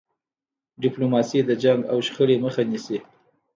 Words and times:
ډيپلوماسي 0.83 1.39
د 1.45 1.51
جنګ 1.63 1.81
او 1.91 1.97
شخړې 2.05 2.35
مخه 2.43 2.61
نیسي. 2.71 2.97